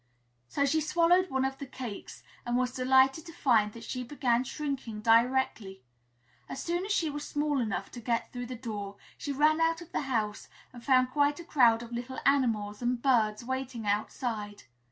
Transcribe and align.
So 0.47 0.65
she 0.65 0.81
swallowed 0.81 1.29
one 1.29 1.45
of 1.45 1.59
the 1.59 1.67
cakes 1.67 2.23
and 2.43 2.57
was 2.57 2.71
delighted 2.73 3.23
to 3.27 3.33
find 3.33 3.71
that 3.73 3.83
she 3.83 4.03
began 4.03 4.43
shrinking 4.43 5.01
directly. 5.01 5.83
As 6.49 6.59
soon 6.63 6.87
as 6.87 6.91
she 6.91 7.11
was 7.11 7.23
small 7.23 7.59
enough 7.59 7.91
to 7.91 7.99
get 7.99 8.33
through 8.33 8.47
the 8.47 8.55
door, 8.55 8.95
she 9.15 9.31
ran 9.31 9.61
out 9.61 9.79
of 9.79 9.91
the 9.91 10.01
house 10.09 10.47
and 10.73 10.83
found 10.83 11.11
quite 11.11 11.39
a 11.39 11.43
crowd 11.45 11.83
of 11.83 11.91
little 11.91 12.17
animals 12.25 12.81
and 12.81 12.99
birds 12.99 13.45
waiting 13.45 13.85
outside. 13.85 14.63